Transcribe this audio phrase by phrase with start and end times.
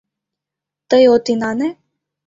[0.89, 1.69] Тый от инане?